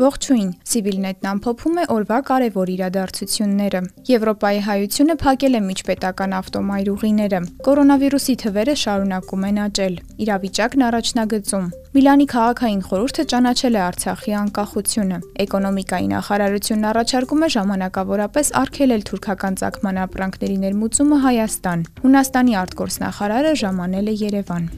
[0.00, 8.76] Ողջույն։ Civilnet-ն ամփոփում է օրվա կարևոր իրադարձությունները։ Եվրոպայի հայությունը փակել է միջպետական ավտոմայրուղիները։ Կորոնավիրուսի թվերը
[8.84, 11.68] շարունակում են աճել։ Իրավիճակն առաջնագծում։
[12.00, 20.04] Միլանի քաղաքային խորհուրդը ճանաչել է Արցախի անկախությունը։ Էկոնոմիկայի նախարարությունն առաջարկում է ժամանակավորապես արգելել թուրքական ցակման
[20.08, 24.70] ապրանքների ներմուծումը Հայաստան։ Հունաստանի արտգործնախարարը ժամանել է Երևան։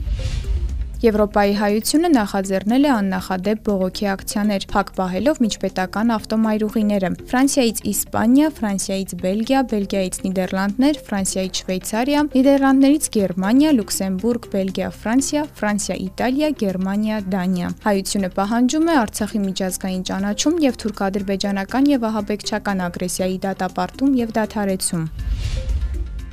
[1.02, 9.62] Եվրոպայի հայությունը նախաձեռնել է աննախադեպ բողոքի ակցիաներ, փակ պահելով միջպետական ավտոմայրուղիները։ Ֆրանսիայից Իսպանիա, Ֆրանսիայից Բելգիա,
[9.72, 18.86] Բելգիայից Նիդերլանդներ, Ֆրանսիայից Շվեյցարիա, Նիդերլանդներից Գերմանիա, Լյուքսեմբուրգ, Բելգիա, Ֆրանսիա, Ֆրանսիա, Իտալիա, Գերմանիա, Դանիա։ Հայությունը պահանջում
[18.86, 25.06] է Արցախի միջազգային ճանաչում եւ թուրք-ադրբեջանական եւ ահաբեկչական ագրեսիայի դատապարտում եւ դադարեցում։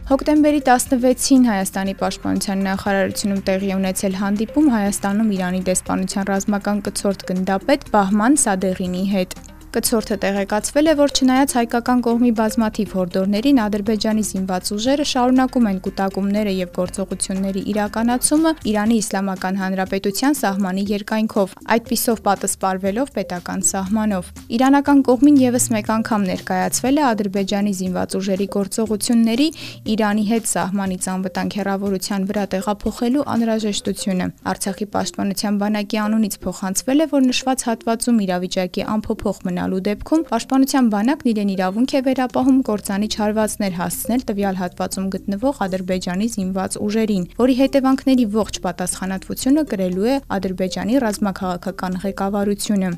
[0.09, 8.39] Հոկտեմբերի 16-ին Հայաստանի Պաշտպանության նախարարությունում տեղի ունեցել հանդիպում Հայաստանում Իրանի դեսպանության ռազմական կցորդ գնդապետ Բահման
[8.45, 9.37] Սադեղինի հետ։
[9.69, 16.53] Կցորդը տեղեկացվել է, որ չնայած հայկական կողմի բազմաթիվ հորդորներին Ադրբեջանի զինված ուժերը շարունակում են կൂട്ടակումները
[16.57, 25.69] եւ գործողությունների իրականացումը Իրանի Իսլամական Հանրապետության սահմանի երկայնքով, այդպիսով պատասպարվելով պետական սահմանով։ Իրանական կողմին եւս
[25.77, 29.47] մեկ անգամ ներկայացվել է Ադրբեջանի զինված ուժերի գործողությունների
[29.94, 37.25] Իրանի հետ սահմանից անվտանգ հեռավորության վրա տեղափոխելու անհրաժեշտությունը։ Արցախի պաշտպանության բանակի անունից փոխանցվել է, որ
[37.29, 43.73] նշված հատվածում իրավիճակի անփոփոխ մնա ունենալու դեպքում Պաշտպանության բանակն իրեն իրավունք է վերապահում կործանիչ հարվածներ
[43.79, 52.03] հասցնել տվյալ հատվածում գտնվող Ադրբեջանի զինված ուժերին, որի հետևանքների ողջ պատասխանատվությունը կրելու է Ադրբեջանի ռազմաքաղաքական
[52.07, 52.93] ղեկավարությունը։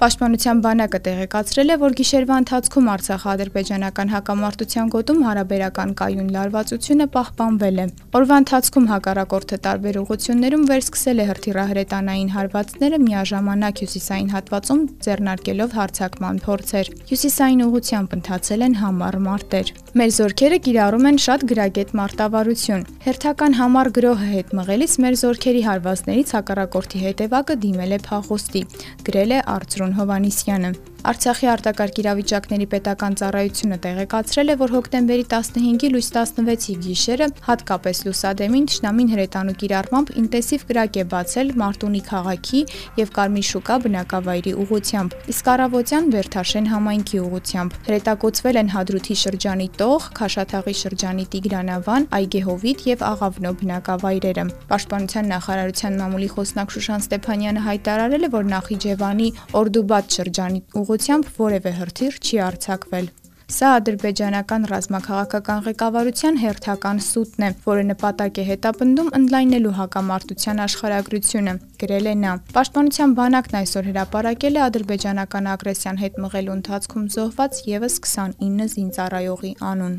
[0.00, 7.86] Պաշտպանության բանակը տեղեկացրել է, որ գիշերվա ընթացքում Արցախ-ադրբեջանական հակամարտության գոտում հարաբերական կայուն լարվածությունը պահպանվել է։
[8.20, 16.90] Օրվա ընթացքում հակառակորդը տարբեր ուղություններում վերսկսել է հրթիռահրետանային հարվածները միաժամանակ հյուսիսային հատվածում ձեռնարկելով հարձակման փորձեր։
[17.12, 23.88] Հյուսիսային ուղությամբ ընթացել են համառ մարտեր։ Մեր զորքերը կիրառում են շատ գրագետ մարտավարություն։ Հերթական համառ
[24.00, 28.62] գրոհը հետ մղելիս մեր զորքերի հարվածներից հակառակորդի հետևակը դիմել է փախոստի,
[29.10, 36.08] գրել է Արծրուն Հովանիսյանը։ Արցախի արտակարգ իրավիճակների պետական ծառայությունը տեղեկացրել է, որ հոկտեմբերի 15-ի լույս
[36.12, 42.60] 16-ի գիշերը հատկապես լուսադեմին Տշնամին հրետանու կիրառմամբ ինտենսիվ կրակ է բացել Մարտունի քաղաքի
[43.00, 50.10] եւ Կարմիր շուկա բնակավայրի ուղությամբ, իսկ առավոտյան Վերթաշեն համայնքի ուղությամբ։ Հրետակոծվել են Հադրութի շրջանի Տող,
[50.20, 58.32] Խաշաթաղի շրջանի Տիգրանավան, Այգեհովիտ եւ Աղավնո բնակավայրերը։ Պաշտպանության նախարարության մամուլի խոսնակ Շուշան Ստեփանյանը հայտարարել է,
[58.36, 59.28] որ Նախիջևանի
[59.60, 63.08] Օրդուբադ շրջանի ուղությամբ որևէ հրթիռ չի արձակվել։
[63.50, 72.10] Սա ադրբեջանական ռազմաքաղաքական ղեկավարության հերթական սուտն է, որը նպատակ է հետապնդում ընդլայնելու հակամարտության աշխարհագրությունը, գրել
[72.10, 78.74] է նա։ Պաշտպանության բանակն այսօր հրապարակել է ադրբեջանական ագրեսիան հետ մղելու ընթացքում զոհված եւս 29
[78.78, 79.96] զինծառայողի անուն։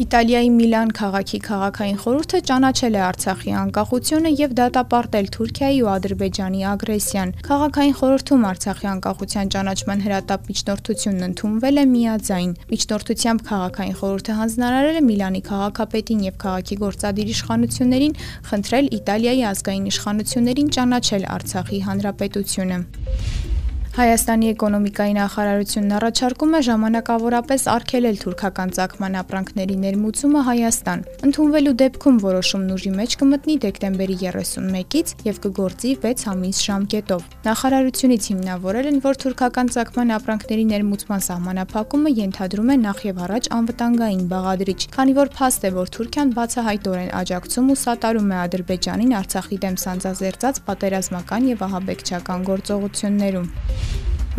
[0.00, 7.34] Իտալիայի Միլան քաղաքի քաղաքային խորհուրդը ճանաչել է Արցախի անկախությունը եւ դատապարտել Թուրքիայի ու Ադրբեջանի ագրեսիան։
[7.48, 15.04] Քաղաքային խորհրդում Արցախի անկախության ճանաչման հրատապ միջնորդությունն ընդունվել է միաձայն։ Միջնորդությամբ քաղաքային խորհուրդը հանձնարարել է
[15.10, 18.16] Միլանի քաղաքապետին եւ քաղաքի գործադիր իշխանություններին
[18.48, 22.82] խնդրել Իտալիայի ազգային իշխանություններին ճանաչել Արցախի հանրապետությունը։
[24.00, 32.70] Հայաստանի էկոնոմիկայի նախարարությունն առաջարկում է ժամանակավորապես արգելել թուրքական ցակման ապրանքների ներմուծումը Հայաստան։ Ընդունվելու դեպքում որոշումն
[32.76, 39.72] ուժի մեջ կմտնի դեկտեմբերի 31-ից եւ կգործի 6 ամիս ժամկետով։ Նախարարությունից հիմնավորել են, որ թուրքական
[39.76, 45.74] ցակման ապրանքների ներմուծման սահմանափակումը ենթադրում է նախ եւ առաջ անվտանգային բաղադրիչ, քանի որ փաստ է,
[45.76, 53.48] որ Թուրքիան բացահայտորեն աջակցում ու սատարում է Ադրբեջանին Արցախի դեմ սանձազերծած պատերազմական եւ ահաբեկչական գործողություններում։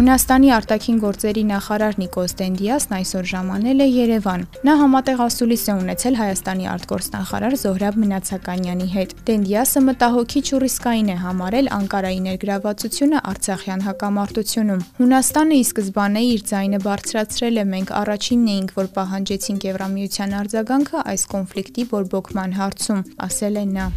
[0.02, 6.18] Հունաստանի արտաքին գործերի նախարար Նիկոս Դենդիասն այսօր ժամանել է Երևան։ Նա համատեղ ասուլիս է ունեցել
[6.22, 14.84] Հայաստանի արտգործնախարար Զոհրաբ Մնացականյանի հետ։ Դենդիասը մտահոգիչ ու ռիսկային է համարել Անկարայի ներգրավվածությունը Արցախյան հակամարտությունում։
[15.06, 21.32] Հունաստանը ի սկզբանե իր ձայնը բարձրացրել է, մենք առաջինն էինք, որ պահանջեցինք Եվրամիության արձագանքը այս
[21.36, 23.90] կոնֆլիկտի բորբոքման հարցում, ասել է նա։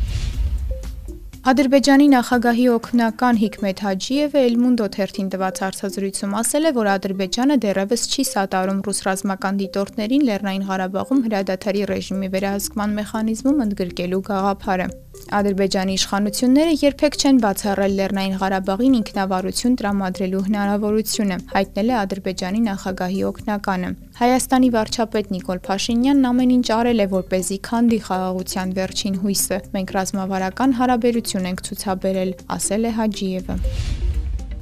[1.45, 8.27] Ադրբեջանի նախագահի օգնական Հիկմետ Հաջիևը Էլմունդո թերթին տված հարցազրույցում ասել է, որ Ադրբեջանը դեռևս չի
[8.31, 14.89] սատարում ռուս ռազմական դիտորդներին Լեռնային Ղարաբաղում հրադադարի ռեժիմի վերահսկման մեխանիզմում ընդգրկելու գաղափարը։
[15.35, 23.91] Ադրբեջանի իշխանությունները երբեք չեն բացառել Լեռնային Ղարաբաղին ինքնավարություն տրամադրելու հնարավորությունը, հայտնել է Ադրբեջանի նախագահի օգնականը։
[24.15, 29.59] Հայաստանի վարչապետ Նիկոլ Փաշինյանն ամեն ինչ արել է, որ เป զի քանդի խաղաղության վերջին հույսը։
[29.75, 33.57] Մենք ռազմավարական հարաբերություն ողջություն ենք ցուցաբերել, ասել է Հաջիևը։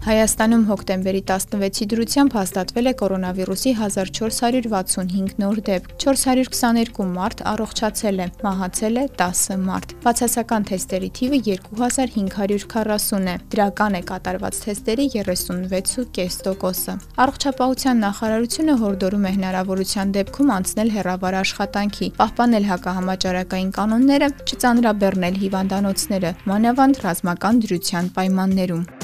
[0.03, 8.99] Հայաստանում հոկտեմբերի 16-ի դրությամբ հաստատվել է կորոնավիրուսի 1465 նոր դեպք։ 422 մարդ առողջացել է, մահացել
[8.99, 18.77] է 10 մարդ։ Բացասական թեստերի թիվը 2540 է։ Դրական է կատարված թեստերի 36.5%-ը։ Առողջապահության նախարարությունը
[18.83, 28.13] հորդորում է հնարավորության դեպքում անցնել հեռավար աշխատանքի, պահպանել հակահամաճարակային կանոնները, չծանրաբեռնել հիվանդանոցները, մանավանդ ռազմական դրության
[28.19, 29.02] պայմաններում։